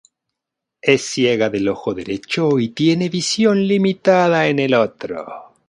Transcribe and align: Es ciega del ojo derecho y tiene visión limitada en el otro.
Es 0.81 1.05
ciega 1.05 1.51
del 1.51 1.67
ojo 1.69 1.93
derecho 1.93 2.57
y 2.57 2.69
tiene 2.69 3.07
visión 3.07 3.67
limitada 3.67 4.47
en 4.47 4.57
el 4.57 4.73
otro. 4.73 5.21